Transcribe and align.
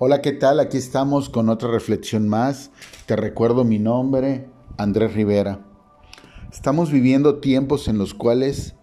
Hola, 0.00 0.22
¿qué 0.22 0.32
tal? 0.32 0.58
Aquí 0.58 0.76
estamos 0.76 1.28
con 1.28 1.48
otra 1.48 1.70
reflexión 1.70 2.28
más. 2.28 2.72
Te 3.06 3.14
recuerdo 3.14 3.62
mi 3.62 3.78
nombre, 3.78 4.48
Andrés 4.76 5.14
Rivera. 5.14 5.64
Estamos 6.52 6.90
viviendo 6.90 7.38
tiempos 7.38 7.86
en 7.86 7.96
los 7.96 8.12
cuales 8.12 8.74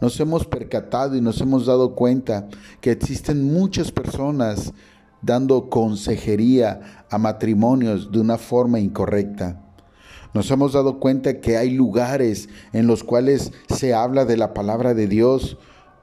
nos 0.00 0.20
hemos 0.20 0.46
percatado 0.46 1.16
y 1.16 1.20
nos 1.20 1.40
hemos 1.40 1.66
dado 1.66 1.96
cuenta 1.96 2.46
que 2.80 2.92
existen 2.92 3.52
muchas 3.52 3.90
personas 3.90 4.72
dando 5.22 5.70
consejería 5.70 7.04
a 7.10 7.18
matrimonios 7.18 8.12
de 8.12 8.20
una 8.20 8.38
forma 8.38 8.78
incorrecta. 8.78 9.60
Nos 10.34 10.48
hemos 10.52 10.72
dado 10.72 11.00
cuenta 11.00 11.40
que 11.40 11.56
hay 11.56 11.70
lugares 11.70 12.48
en 12.72 12.86
los 12.86 13.02
cuales 13.02 13.50
se 13.68 13.92
habla 13.92 14.24
de 14.24 14.36
la 14.36 14.54
palabra 14.54 14.94
de 14.94 15.08
Dios, 15.08 15.58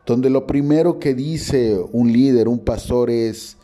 donde 0.05 0.29
lo 0.29 0.45
primero 0.45 0.99
que 0.99 1.13
dice 1.13 1.81
un 1.93 2.11
líder, 2.11 2.49
un 2.49 2.59
pastor 2.59 3.09
es, 3.09 3.57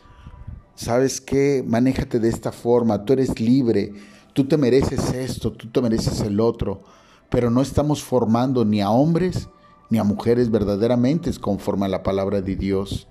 ¿sabes 0.77 1.19
qué? 1.19 1.63
Manéjate 1.67 2.19
de 2.19 2.29
esta 2.29 2.51
forma, 2.53 3.03
tú 3.03 3.13
eres 3.13 3.39
libre, 3.41 3.93
tú 4.33 4.47
te 4.47 4.57
mereces 4.57 5.11
esto, 5.13 5.51
tú 5.51 5.69
te 5.69 5.81
mereces 5.81 6.21
el 6.21 6.39
otro, 6.39 6.83
pero 7.29 7.49
no 7.49 7.61
estamos 7.61 8.03
formando 8.03 8.63
ni 8.63 8.79
a 8.79 8.91
hombres 8.91 9.49
ni 9.89 9.97
a 9.97 10.03
mujeres 10.03 10.51
verdaderamente 10.51 11.31
conforme 11.39 11.85
a 11.85 11.89
la 11.89 12.03
palabra 12.03 12.41
de 12.41 12.55
Dios. 12.55 13.07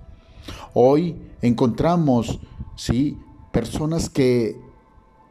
Hoy 0.75 1.17
encontramos, 1.43 2.39
sí, 2.77 3.19
personas 3.51 4.09
que 4.09 4.61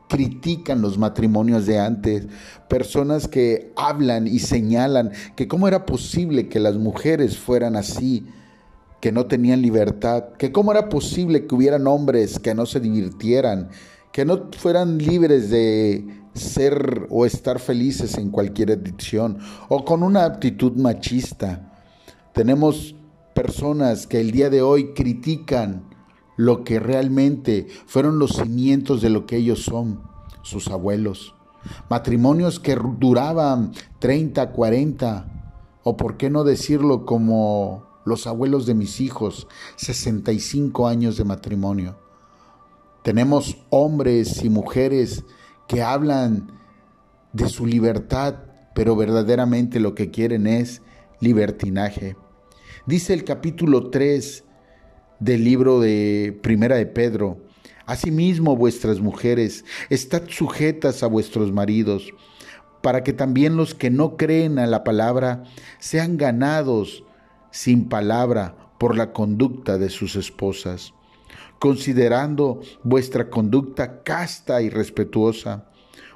critican 0.09 0.81
los 0.81 0.97
matrimonios 0.97 1.65
de 1.65 1.79
antes, 1.79 2.27
personas 2.67 3.27
que 3.27 3.71
hablan 3.77 4.27
y 4.27 4.39
señalan 4.39 5.11
que 5.35 5.47
cómo 5.47 5.67
era 5.67 5.85
posible 5.85 6.49
que 6.49 6.59
las 6.59 6.75
mujeres 6.75 7.37
fueran 7.37 7.75
así, 7.75 8.27
que 8.99 9.11
no 9.11 9.25
tenían 9.25 9.61
libertad, 9.61 10.29
que 10.37 10.51
cómo 10.51 10.71
era 10.71 10.89
posible 10.89 11.45
que 11.45 11.55
hubieran 11.55 11.87
hombres 11.87 12.39
que 12.39 12.55
no 12.55 12.65
se 12.65 12.79
divirtieran, 12.79 13.69
que 14.11 14.25
no 14.25 14.49
fueran 14.57 14.97
libres 14.97 15.49
de 15.49 16.25
ser 16.33 17.07
o 17.09 17.25
estar 17.25 17.59
felices 17.59 18.17
en 18.17 18.29
cualquier 18.29 18.71
adicción 18.71 19.39
o 19.69 19.85
con 19.85 20.03
una 20.03 20.25
actitud 20.25 20.73
machista. 20.73 21.73
Tenemos 22.33 22.95
personas 23.33 24.07
que 24.07 24.19
el 24.19 24.31
día 24.31 24.49
de 24.49 24.61
hoy 24.61 24.93
critican 24.93 25.83
lo 26.37 26.63
que 26.63 26.79
realmente 26.79 27.67
fueron 27.85 28.19
los 28.19 28.31
cimientos 28.37 29.01
de 29.01 29.09
lo 29.09 29.25
que 29.25 29.37
ellos 29.37 29.63
son, 29.63 30.01
sus 30.41 30.67
abuelos. 30.69 31.35
Matrimonios 31.89 32.59
que 32.59 32.75
duraban 32.75 33.71
30, 33.99 34.51
40, 34.51 35.35
o 35.83 35.97
por 35.97 36.17
qué 36.17 36.29
no 36.29 36.43
decirlo 36.43 37.05
como 37.05 37.84
los 38.05 38.27
abuelos 38.27 38.65
de 38.65 38.75
mis 38.75 39.01
hijos, 39.01 39.47
65 39.75 40.87
años 40.87 41.17
de 41.17 41.25
matrimonio. 41.25 41.97
Tenemos 43.03 43.57
hombres 43.69 44.43
y 44.43 44.49
mujeres 44.49 45.25
que 45.67 45.81
hablan 45.81 46.51
de 47.33 47.49
su 47.49 47.65
libertad, 47.65 48.35
pero 48.73 48.95
verdaderamente 48.95 49.79
lo 49.79 49.93
que 49.95 50.11
quieren 50.11 50.47
es 50.47 50.81
libertinaje. 51.19 52.15
Dice 52.85 53.13
el 53.13 53.23
capítulo 53.23 53.89
3 53.89 54.43
del 55.19 55.43
libro 55.43 55.79
de 55.79 56.37
Primera 56.41 56.75
de 56.75 56.85
Pedro, 56.85 57.45
Asimismo 57.85 58.55
vuestras 58.55 58.99
mujeres, 58.99 59.63
estad 59.91 60.23
sujetas 60.27 61.03
a 61.03 61.07
vuestros 61.07 61.51
maridos, 61.51 62.11
para 62.81 63.03
que 63.03 63.13
también 63.13 63.57
los 63.57 63.75
que 63.75 63.91
no 63.91 64.17
creen 64.17 64.57
a 64.57 64.65
la 64.65 64.83
palabra 64.83 65.43
sean 65.79 66.17
ganados 66.17 67.03
sin 67.55 67.87
palabra 67.87 68.73
por 68.77 68.97
la 68.97 69.13
conducta 69.13 69.77
de 69.77 69.89
sus 69.89 70.17
esposas, 70.17 70.93
considerando 71.57 72.59
vuestra 72.83 73.29
conducta 73.29 74.03
casta 74.03 74.61
y 74.61 74.69
respetuosa. 74.69 75.69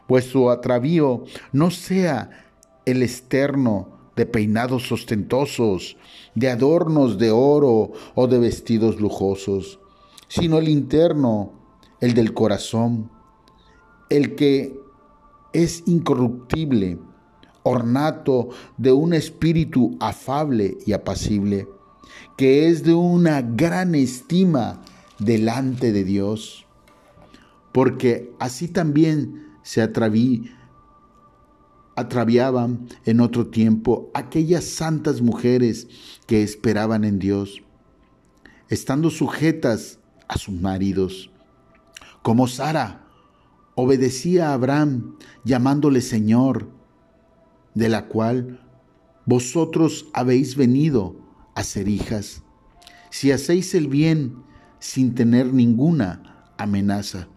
Vuestro 0.06 0.52
atravío 0.52 1.23
no 1.54 1.72
sea 1.72 2.30
el 2.86 3.02
externo 3.04 3.88
de 4.17 4.26
peinados 4.26 4.92
ostentosos, 4.92 5.95
de 6.36 6.49
adornos 6.49 7.17
de 7.17 7.32
oro 7.32 7.94
o 8.16 8.28
de 8.28 8.38
vestidos 8.38 8.99
lujosos, 8.99 9.80
sino 10.28 10.58
el 10.58 10.67
interno, 10.67 11.54
el 12.02 12.16
del 12.16 12.33
corazón, 12.33 13.10
el 14.10 14.36
que 14.36 14.78
es 15.54 15.83
incorruptible, 15.86 16.99
ornato 17.64 18.49
de 18.77 18.92
un 18.92 19.14
espíritu 19.14 19.97
afable 19.99 20.77
y 20.86 20.93
apacible, 20.93 21.67
que 22.37 22.67
es 22.67 22.83
de 22.83 22.93
una 22.93 23.42
gran 23.42 23.95
estima 23.95 24.81
delante 25.20 25.92
de 25.92 26.03
Dios, 26.03 26.65
porque 27.71 28.33
así 28.39 28.67
también 28.67 29.48
se 29.61 29.81
atraviaban 31.95 32.87
en 33.05 33.19
otro 33.19 33.48
tiempo 33.48 34.09
aquellas 34.14 34.64
santas 34.64 35.21
mujeres 35.21 35.87
que 36.25 36.42
esperaban 36.43 37.03
en 37.03 37.19
Dios, 37.19 37.61
estando 38.69 39.09
sujetas 39.09 39.99
a 40.27 40.37
sus 40.37 40.55
maridos, 40.55 41.31
como 42.21 42.48
Sara 42.48 43.05
obedecía 43.75 44.49
a 44.49 44.53
Abraham 44.53 45.15
llamándole 45.43 46.02
Señor, 46.02 46.69
de 47.80 47.90
la 47.90 48.06
cual 48.08 48.60
vosotros 49.26 50.08
habéis 50.14 50.56
venido 50.56 51.16
a 51.56 51.64
ser 51.64 51.88
hijas, 51.88 52.44
si 53.10 53.32
hacéis 53.32 53.73
el 53.73 53.88
bien 53.88 54.44
sin 54.80 55.16
tener 55.16 55.54
ninguna 55.54 56.52
amenaza. 56.58 57.28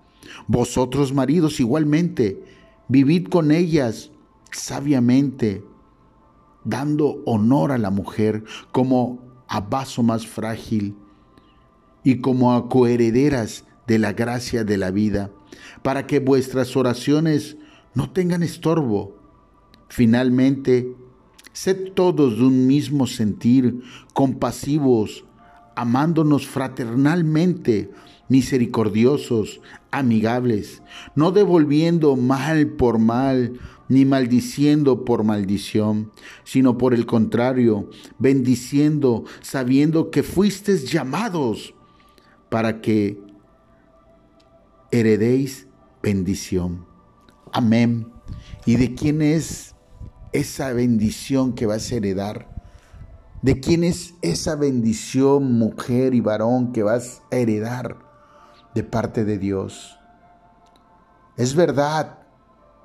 Vosotros 0.49 1.15
maridos 1.15 1.61
igualmente, 1.61 2.43
vivid 2.89 3.29
con 3.29 3.53
ellas 3.53 4.11
sabiamente, 4.51 5.65
dando 6.65 7.23
honor 7.25 7.71
a 7.71 7.79
la 7.79 7.91
mujer 7.91 8.45
como 8.73 9.45
a 9.49 9.61
vaso 9.61 10.03
más 10.03 10.27
frágil 10.27 10.97
y 12.03 12.21
como 12.21 12.53
a 12.53 12.69
coherederas 12.69 13.65
de 13.87 13.99
la 13.99 14.13
gracia 14.13 14.65
de 14.65 14.77
la 14.77 14.91
vida, 14.91 15.31
para 15.83 16.07
que 16.07 16.19
vuestras 16.19 16.77
oraciones 16.77 17.57
no 17.95 18.11
tengan 18.11 18.43
estorbo 18.43 19.22
Finalmente, 19.95 20.97
sed 21.53 21.93
todos 21.93 22.39
de 22.39 22.45
un 22.45 22.67
mismo 22.67 23.07
sentir, 23.07 23.83
compasivos, 24.15 25.27
amándonos 25.77 26.47
fraternalmente, 26.47 27.91
misericordiosos, 28.27 29.61
amigables, 29.91 30.83
no 31.15 31.31
devolviendo 31.31 32.17
mal 32.17 32.69
por 32.69 32.99
mal, 32.99 33.61
ni 33.91 34.07
maldiciendo 34.07 35.05
por 35.05 35.25
maldición, 35.25 36.11
sino 36.43 36.79
por 36.79 36.95
el 36.95 37.05
contrario, 37.05 37.91
bendiciendo, 38.19 39.25
sabiendo 39.43 40.11
que 40.11 40.23
fuisteis 40.23 40.91
llamados 40.91 41.75
para 42.49 42.81
que 42.81 43.21
heredéis 44.91 45.67
bendición. 46.03 46.87
Amén. 47.53 48.07
¿Y 48.65 48.77
de 48.77 48.95
quién 48.95 49.21
es 49.21 49.72
esa 50.32 50.72
bendición 50.72 51.53
que 51.53 51.66
vas 51.66 51.91
a 51.91 51.97
heredar? 51.97 52.48
¿De 53.43 53.60
quién 53.60 53.84
es 53.84 54.15
esa 54.22 54.54
bendición, 54.54 55.59
mujer 55.59 56.15
y 56.15 56.20
varón, 56.20 56.72
que 56.72 56.82
vas 56.82 57.22
a 57.31 57.37
heredar 57.37 57.98
de 58.75 58.84
parte 58.84 59.25
de 59.25 59.38
Dios? 59.38 59.98
Es 61.37 61.54
verdad, 61.54 62.20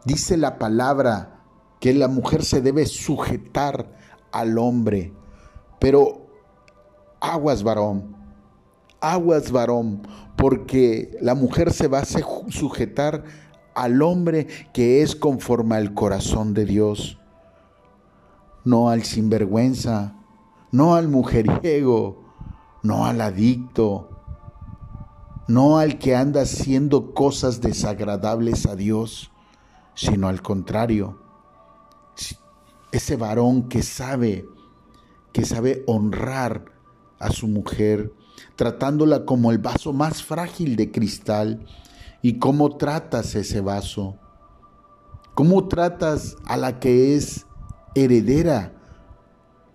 dice 0.05 0.35
la 0.35 0.57
palabra 0.57 1.41
que 1.79 1.93
la 1.93 2.07
mujer 2.07 2.43
se 2.43 2.61
debe 2.61 2.85
sujetar 2.87 3.91
al 4.31 4.57
hombre, 4.57 5.13
pero 5.79 6.27
aguas 7.19 7.61
varón, 7.61 8.15
aguas 8.99 9.51
varón, 9.51 10.01
porque 10.37 11.15
la 11.21 11.35
mujer 11.35 11.71
se 11.71 11.87
va 11.87 11.99
a 11.99 12.05
sujetar 12.05 13.23
al 13.75 14.01
hombre 14.01 14.47
que 14.73 15.03
es 15.03 15.15
conforme 15.15 15.75
al 15.75 15.93
corazón 15.93 16.55
de 16.55 16.65
Dios 16.65 17.19
no 18.67 18.89
al 18.89 19.03
sinvergüenza, 19.03 20.13
no 20.73 20.95
al 20.95 21.07
mujeriego, 21.07 22.21
no 22.83 23.05
al 23.05 23.21
adicto, 23.21 24.09
no 25.47 25.77
al 25.77 25.97
que 25.99 26.17
anda 26.17 26.41
haciendo 26.41 27.13
cosas 27.13 27.61
desagradables 27.61 28.65
a 28.65 28.75
Dios, 28.75 29.31
sino 29.95 30.27
al 30.27 30.41
contrario, 30.41 31.17
ese 32.91 33.15
varón 33.15 33.69
que 33.69 33.83
sabe, 33.83 34.45
que 35.31 35.45
sabe 35.45 35.85
honrar 35.87 36.65
a 37.19 37.31
su 37.31 37.47
mujer, 37.47 38.13
tratándola 38.57 39.23
como 39.23 39.51
el 39.51 39.59
vaso 39.59 39.93
más 39.93 40.23
frágil 40.23 40.75
de 40.75 40.91
cristal. 40.91 41.65
¿Y 42.21 42.37
cómo 42.39 42.75
tratas 42.75 43.33
ese 43.35 43.61
vaso? 43.61 44.17
¿Cómo 45.35 45.69
tratas 45.69 46.35
a 46.45 46.57
la 46.57 46.81
que 46.81 47.15
es 47.15 47.46
heredera, 48.03 48.73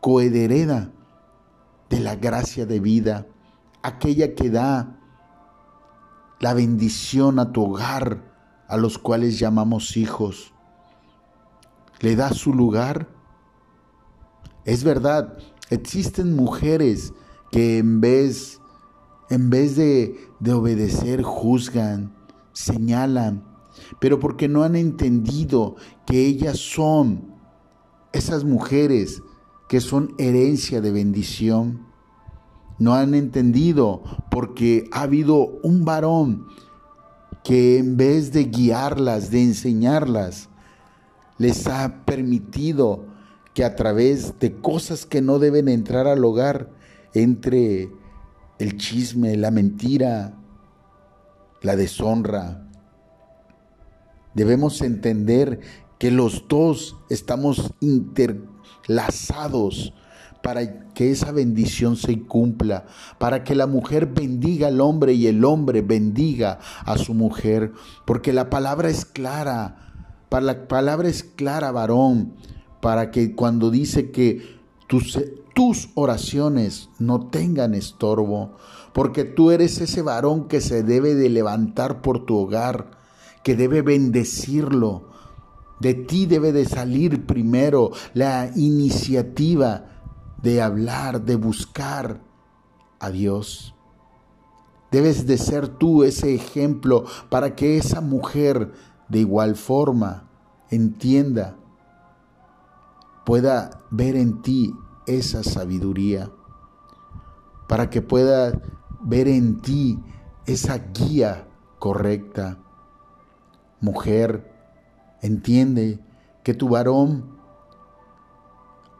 cohereda 0.00 0.92
de 1.90 2.00
la 2.00 2.16
gracia 2.16 2.66
de 2.66 2.80
vida, 2.80 3.26
aquella 3.82 4.34
que 4.34 4.50
da 4.50 4.98
la 6.40 6.54
bendición 6.54 7.38
a 7.38 7.52
tu 7.52 7.64
hogar, 7.64 8.32
a 8.68 8.76
los 8.76 8.98
cuales 8.98 9.38
llamamos 9.38 9.96
hijos. 9.96 10.52
¿Le 12.00 12.16
das 12.16 12.36
su 12.36 12.52
lugar? 12.54 13.08
Es 14.64 14.82
verdad, 14.82 15.38
existen 15.70 16.34
mujeres 16.34 17.12
que 17.50 17.78
en 17.78 18.00
vez, 18.00 18.60
en 19.30 19.50
vez 19.50 19.76
de, 19.76 20.18
de 20.40 20.52
obedecer 20.52 21.22
juzgan, 21.22 22.14
señalan, 22.52 23.44
pero 24.00 24.18
porque 24.18 24.48
no 24.48 24.62
han 24.62 24.76
entendido 24.76 25.76
que 26.06 26.26
ellas 26.26 26.58
son 26.58 27.31
esas 28.12 28.44
mujeres 28.44 29.22
que 29.68 29.80
son 29.80 30.14
herencia 30.18 30.80
de 30.80 30.90
bendición. 30.90 31.86
No 32.78 32.94
han 32.94 33.14
entendido 33.14 34.02
porque 34.30 34.88
ha 34.92 35.02
habido 35.02 35.60
un 35.62 35.84
varón 35.84 36.46
que 37.44 37.78
en 37.78 37.96
vez 37.96 38.32
de 38.32 38.44
guiarlas, 38.44 39.30
de 39.30 39.42
enseñarlas, 39.42 40.48
les 41.38 41.66
ha 41.66 42.04
permitido 42.04 43.06
que 43.54 43.64
a 43.64 43.76
través 43.76 44.38
de 44.38 44.54
cosas 44.56 45.06
que 45.06 45.20
no 45.20 45.38
deben 45.38 45.68
entrar 45.68 46.06
al 46.06 46.24
hogar, 46.24 46.70
entre 47.14 47.90
el 48.58 48.76
chisme, 48.78 49.36
la 49.36 49.50
mentira, 49.50 50.34
la 51.60 51.76
deshonra. 51.76 52.68
Debemos 54.34 54.80
entender 54.80 55.60
que 56.02 56.10
los 56.10 56.48
dos 56.48 56.96
estamos 57.10 57.74
interlazados 57.78 59.94
para 60.42 60.88
que 60.94 61.12
esa 61.12 61.30
bendición 61.30 61.94
se 61.94 62.22
cumpla, 62.22 62.86
para 63.18 63.44
que 63.44 63.54
la 63.54 63.68
mujer 63.68 64.06
bendiga 64.06 64.66
al 64.66 64.80
hombre 64.80 65.12
y 65.12 65.28
el 65.28 65.44
hombre 65.44 65.80
bendiga 65.80 66.58
a 66.84 66.98
su 66.98 67.14
mujer, 67.14 67.72
porque 68.04 68.32
la 68.32 68.50
palabra 68.50 68.90
es 68.90 69.04
clara, 69.04 69.92
para 70.28 70.44
la 70.44 70.66
palabra 70.66 71.08
es 71.08 71.22
clara, 71.22 71.70
varón, 71.70 72.34
para 72.80 73.12
que 73.12 73.36
cuando 73.36 73.70
dice 73.70 74.10
que 74.10 74.42
tus, 74.88 75.20
tus 75.54 75.90
oraciones 75.94 76.88
no 76.98 77.28
tengan 77.28 77.74
estorbo, 77.74 78.56
porque 78.92 79.22
tú 79.22 79.52
eres 79.52 79.80
ese 79.80 80.02
varón 80.02 80.48
que 80.48 80.60
se 80.60 80.82
debe 80.82 81.14
de 81.14 81.28
levantar 81.28 82.02
por 82.02 82.26
tu 82.26 82.38
hogar, 82.38 82.90
que 83.44 83.54
debe 83.54 83.82
bendecirlo. 83.82 85.11
De 85.82 85.94
ti 85.94 86.26
debe 86.26 86.52
de 86.52 86.64
salir 86.64 87.26
primero 87.26 87.90
la 88.14 88.52
iniciativa 88.54 89.84
de 90.40 90.62
hablar, 90.62 91.22
de 91.22 91.34
buscar 91.34 92.20
a 93.00 93.10
Dios. 93.10 93.74
Debes 94.92 95.26
de 95.26 95.36
ser 95.38 95.66
tú 95.66 96.04
ese 96.04 96.36
ejemplo 96.36 97.04
para 97.30 97.56
que 97.56 97.78
esa 97.78 98.00
mujer 98.00 98.70
de 99.08 99.18
igual 99.18 99.56
forma 99.56 100.28
entienda 100.70 101.56
pueda 103.26 103.82
ver 103.90 104.14
en 104.14 104.40
ti 104.40 104.72
esa 105.08 105.42
sabiduría, 105.42 106.30
para 107.66 107.90
que 107.90 108.02
pueda 108.02 108.52
ver 109.00 109.26
en 109.26 109.60
ti 109.60 109.98
esa 110.46 110.78
guía 110.78 111.48
correcta. 111.80 112.58
Mujer, 113.80 114.52
entiende 115.22 116.00
que 116.44 116.52
tu 116.52 116.68
varón 116.68 117.38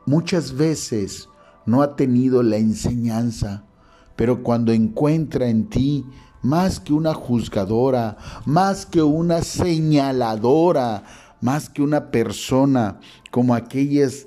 muchas 0.07 0.57
veces 0.57 1.29
no 1.67 1.83
ha 1.83 1.97
tenido 1.97 2.43
la 2.43 2.57
enseñanza, 2.57 3.65
pero 4.17 4.43
cuando 4.43 4.73
encuentra 4.73 5.49
en 5.49 5.69
ti 5.69 6.07
más 6.43 6.81
que 6.81 6.93
una 6.93 7.15
juzgadora, 7.15 8.17
más 8.47 8.87
que 8.87 9.03
una 9.03 9.43
señaladora, 9.43 11.05
más 11.41 11.69
que 11.69 11.83
una 11.83 12.11
persona 12.11 13.01
como 13.31 13.55
aquellas 13.55 14.27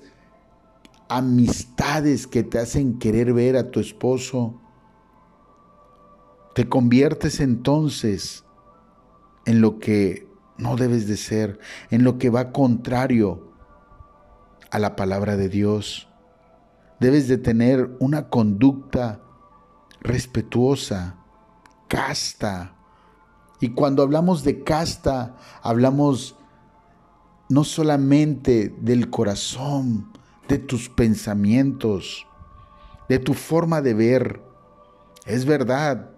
amistades 1.07 2.25
que 2.27 2.43
te 2.43 2.59
hacen 2.59 2.99
querer 2.99 3.33
ver 3.33 3.57
a 3.57 3.69
tu 3.69 3.79
esposo, 3.79 4.59
te 6.55 6.67
conviertes 6.67 7.41
entonces 7.41 8.45
en 9.45 9.61
lo 9.61 9.77
que 9.79 10.24
no 10.57 10.75
debes 10.75 11.07
de 11.07 11.17
ser, 11.17 11.59
en 11.89 12.03
lo 12.03 12.17
que 12.17 12.29
va 12.29 12.51
contrario 12.51 13.53
a 14.71 14.79
la 14.79 14.95
palabra 14.95 15.37
de 15.37 15.49
Dios. 15.49 16.07
Debes 16.99 17.27
de 17.27 17.37
tener 17.37 17.95
una 17.99 18.29
conducta 18.29 19.21
respetuosa, 20.01 21.17
casta. 21.87 22.75
Y 23.59 23.69
cuando 23.69 24.03
hablamos 24.03 24.43
de 24.43 24.63
casta, 24.63 25.35
hablamos 25.61 26.35
no 27.49 27.63
solamente 27.63 28.73
del 28.79 29.09
corazón, 29.09 30.11
de 30.47 30.57
tus 30.57 30.89
pensamientos, 30.89 32.27
de 33.09 33.19
tu 33.19 33.33
forma 33.33 33.81
de 33.81 33.93
ver. 33.93 34.41
Es 35.25 35.45
verdad, 35.45 36.14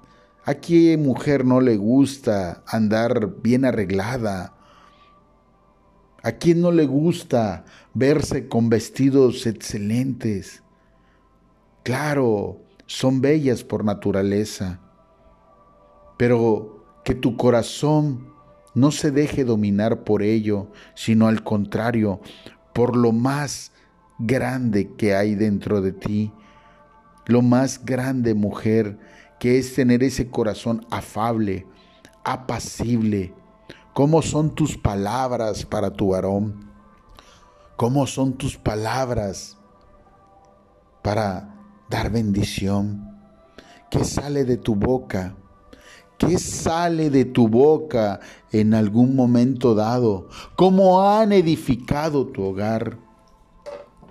a 0.47 0.55
qué 0.55 0.95
mujer 0.97 1.44
no 1.44 1.59
le 1.59 1.75
gusta 1.75 2.63
andar 2.65 3.41
bien 3.41 3.65
arreglada. 3.65 4.53
¿A 6.23 6.31
quién 6.31 6.61
no 6.61 6.71
le 6.71 6.85
gusta 6.85 7.65
verse 7.94 8.47
con 8.47 8.69
vestidos 8.69 9.45
excelentes? 9.45 10.63
Claro, 11.83 12.61
son 12.85 13.19
bellas 13.19 13.65
por 13.65 13.83
naturaleza, 13.83 14.79
pero 16.15 16.85
que 17.03 17.13
tu 17.13 17.35
corazón 17.35 18.29
no 18.73 18.91
se 18.91 19.11
deje 19.11 19.44
dominar 19.44 20.05
por 20.05 20.23
ello, 20.23 20.71
sino 20.95 21.27
al 21.27 21.44
contrario, 21.44 22.21
por 22.73 22.95
lo 22.95 23.11
más 23.11 23.73
grande 24.17 24.94
que 24.95 25.13
hay 25.13 25.35
dentro 25.35 25.81
de 25.81 25.91
ti, 25.91 26.31
lo 27.25 27.41
más 27.41 27.83
grande 27.83 28.33
mujer 28.33 28.97
que 29.39 29.57
es 29.57 29.74
tener 29.75 30.04
ese 30.04 30.30
corazón 30.30 30.86
afable, 30.89 31.68
apacible. 32.24 33.34
¿Cómo 33.94 34.22
son 34.22 34.54
tus 34.54 34.78
palabras 34.78 35.66
para 35.66 35.92
tu 35.92 36.10
varón? 36.10 36.69
¿Cómo 37.75 38.07
son 38.07 38.34
tus 38.34 38.57
palabras 38.57 39.57
para 41.04 41.56
dar 41.89 42.12
bendición? 42.12 43.16
¿Qué 43.89 44.04
sale 44.04 44.45
de 44.45 44.57
tu 44.57 44.75
boca? 44.75 45.36
¿Qué 46.18 46.40
sale 46.40 47.12
de 47.12 47.25
tu 47.25 47.48
boca 47.48 48.19
en 48.52 48.73
algún 48.73 49.16
momento 49.16 49.76
dado? 49.76 50.28
¿Cómo 50.56 51.07
han 51.07 51.31
edificado 51.31 52.28
tu 52.28 52.44
hogar? 52.44 52.97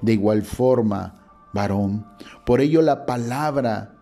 De 0.00 0.12
igual 0.12 0.42
forma, 0.42 1.48
varón, 1.52 2.06
por 2.44 2.60
ello 2.60 2.82
la 2.82 3.06
palabra 3.06 3.95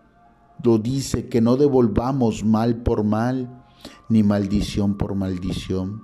lo 0.65 0.79
dice 0.79 1.27
que 1.27 1.41
no 1.41 1.57
devolvamos 1.57 2.43
mal 2.43 2.81
por 2.81 3.03
mal, 3.03 3.63
ni 4.09 4.23
maldición 4.23 4.97
por 4.97 5.13
maldición, 5.13 6.03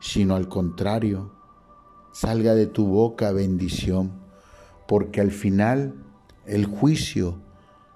sino 0.00 0.34
al 0.34 0.48
contrario, 0.48 1.32
salga 2.12 2.54
de 2.54 2.66
tu 2.66 2.86
boca 2.86 3.30
bendición, 3.30 4.10
porque 4.88 5.20
al 5.20 5.30
final 5.30 5.94
el 6.44 6.66
juicio 6.66 7.40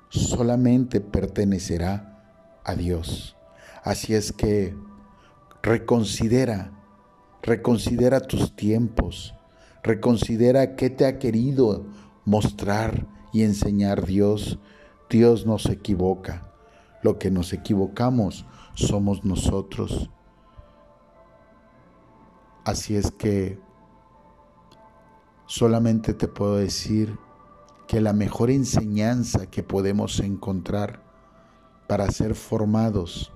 solamente 0.08 1.00
pertenecerá 1.00 2.60
a 2.64 2.76
Dios. 2.76 3.36
Así 3.82 4.14
es 4.14 4.32
que 4.32 4.76
reconsidera, 5.62 6.72
reconsidera 7.42 8.20
tus 8.20 8.54
tiempos, 8.54 9.34
reconsidera 9.82 10.76
qué 10.76 10.90
te 10.90 11.06
ha 11.06 11.18
querido 11.18 11.86
mostrar 12.24 13.08
y 13.32 13.42
enseñar 13.42 14.06
Dios. 14.06 14.60
Dios 15.10 15.46
no 15.46 15.58
se 15.58 15.72
equivoca. 15.72 16.50
Lo 17.02 17.18
que 17.18 17.30
nos 17.30 17.52
equivocamos 17.52 18.46
somos 18.74 19.24
nosotros. 19.24 20.10
Así 22.64 22.96
es 22.96 23.10
que 23.10 23.58
solamente 25.46 26.14
te 26.14 26.28
puedo 26.28 26.56
decir 26.56 27.18
que 27.86 28.00
la 28.00 28.12
mejor 28.12 28.50
enseñanza 28.50 29.50
que 29.50 29.62
podemos 29.62 30.20
encontrar 30.20 31.02
para 31.86 32.10
ser 32.10 32.34
formados 32.34 33.30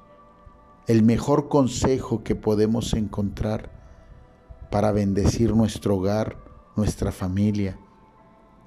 el 0.87 1.03
mejor 1.03 1.49
consejo 1.51 2.25
que 2.25 2.35
podemos 2.35 2.95
encontrar 2.95 3.71
para 4.71 4.91
bendecir 4.91 5.55
nuestro 5.55 5.97
hogar, 5.97 6.39
nuestra 6.77 7.13
familia, 7.13 7.79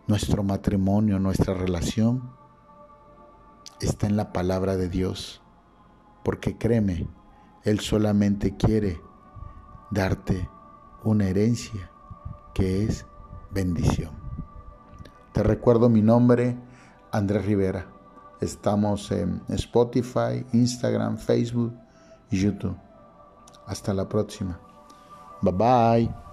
nuestro 0.06 0.44
matrimonio, 0.44 1.18
nuestra 1.18 1.56
relación, 1.56 2.32
está 3.86 4.08
en 4.08 4.18
la 4.18 4.34
palabra 4.34 4.78
de 4.78 4.90
Dios. 4.90 5.42
Porque 6.24 6.58
créeme, 6.58 7.08
Él 7.64 7.80
solamente 7.80 8.56
quiere 8.56 9.02
darte 9.90 10.50
una 11.04 11.28
herencia 11.28 11.92
que 12.54 12.84
es 12.84 13.06
bendición. 13.52 14.12
Te 15.34 15.44
recuerdo 15.44 15.90
mi 15.90 16.02
nombre, 16.02 16.58
Andrés 17.12 17.46
Rivera. 17.46 17.88
Estamos 18.40 19.12
en 19.12 19.42
Spotify, 19.50 20.46
Instagram, 20.54 21.18
Facebook 21.18 21.74
y 22.30 22.40
YouTube. 22.40 22.78
Hasta 23.68 23.94
la 23.94 24.10
próxima. 24.10 24.60
Bye 25.42 25.54
bye. 25.54 26.31